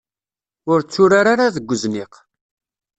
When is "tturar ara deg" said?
0.83-1.69